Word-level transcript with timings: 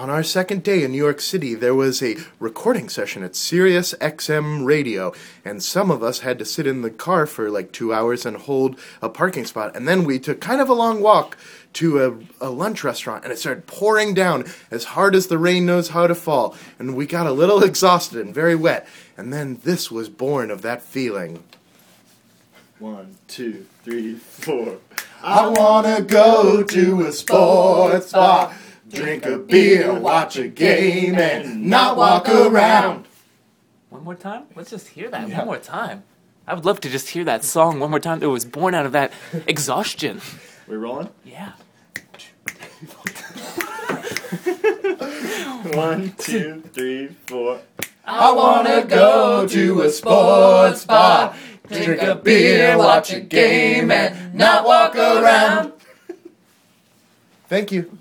on 0.00 0.08
our 0.08 0.22
second 0.22 0.62
day 0.62 0.82
in 0.82 0.92
New 0.92 0.96
York 0.96 1.20
City, 1.20 1.54
there 1.54 1.74
was 1.74 2.02
a 2.02 2.16
recording 2.38 2.88
session 2.88 3.22
at 3.22 3.36
Sirius 3.36 3.92
XM 4.00 4.64
Radio, 4.64 5.12
and 5.44 5.62
some 5.62 5.90
of 5.90 6.02
us 6.02 6.20
had 6.20 6.38
to 6.38 6.44
sit 6.46 6.66
in 6.66 6.80
the 6.80 6.88
car 6.88 7.26
for 7.26 7.50
like 7.50 7.70
two 7.70 7.92
hours 7.92 8.24
and 8.24 8.38
hold 8.38 8.80
a 9.02 9.10
parking 9.10 9.44
spot. 9.44 9.76
And 9.76 9.86
then 9.86 10.04
we 10.04 10.18
took 10.18 10.40
kind 10.40 10.62
of 10.62 10.70
a 10.70 10.72
long 10.72 11.02
walk 11.02 11.36
to 11.74 12.02
a, 12.40 12.46
a 12.46 12.48
lunch 12.48 12.82
restaurant, 12.82 13.24
and 13.24 13.32
it 13.32 13.38
started 13.38 13.66
pouring 13.66 14.14
down 14.14 14.46
as 14.70 14.84
hard 14.84 15.14
as 15.14 15.26
the 15.26 15.36
rain 15.36 15.66
knows 15.66 15.90
how 15.90 16.06
to 16.06 16.14
fall. 16.14 16.56
And 16.78 16.96
we 16.96 17.04
got 17.04 17.26
a 17.26 17.32
little 17.32 17.62
exhausted 17.70 18.24
and 18.24 18.34
very 18.34 18.54
wet. 18.54 18.88
And 19.18 19.34
then 19.34 19.60
this 19.64 19.90
was 19.90 20.08
born 20.08 20.50
of 20.50 20.62
that 20.62 20.80
feeling. 20.80 21.44
One, 22.78 23.16
two, 23.28 23.66
three, 23.84 24.14
four. 24.14 24.78
I 25.22 25.46
wanna 25.48 26.00
go 26.00 26.62
to 26.62 27.02
a 27.02 27.12
sports 27.12 28.12
bar, 28.12 28.54
drink 28.90 29.26
a 29.26 29.38
beer, 29.38 29.92
watch 29.94 30.36
a 30.36 30.48
game, 30.48 31.14
and 31.16 31.66
not 31.66 31.96
walk 31.96 32.28
around. 32.28 33.06
One 33.88 34.04
more 34.04 34.14
time? 34.14 34.44
Let's 34.54 34.70
just 34.70 34.88
hear 34.88 35.08
that 35.10 35.28
one 35.28 35.46
more 35.46 35.58
time. 35.58 36.04
I 36.46 36.54
would 36.54 36.64
love 36.64 36.80
to 36.80 36.88
just 36.88 37.10
hear 37.10 37.24
that 37.24 37.44
song 37.44 37.80
one 37.80 37.90
more 37.90 38.00
time. 38.00 38.22
It 38.22 38.26
was 38.26 38.44
born 38.44 38.74
out 38.74 38.86
of 38.86 38.92
that 38.92 39.12
exhaustion. 39.46 40.20
We 40.66 40.76
rolling? 40.76 41.10
Yeah. 41.24 41.52
One, 45.74 46.14
two, 46.18 46.62
three, 46.72 47.08
four. 47.26 47.60
I 48.04 48.32
wanna 48.32 48.84
go 48.84 49.46
to 49.46 49.82
a 49.82 49.90
sports 49.90 50.84
bar, 50.84 51.34
drink 51.68 52.02
a 52.02 52.14
beer, 52.16 52.76
watch 52.78 53.12
a 53.12 53.20
game, 53.20 53.90
and 53.90 54.34
not 54.34 54.64
walk 54.64 54.96
around. 54.96 55.72
Thank 57.48 57.70
you. 57.72 57.98